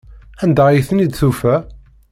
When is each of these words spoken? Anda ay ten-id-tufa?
Anda 0.43 0.63
ay 0.67 0.81
ten-id-tufa? 0.87 1.55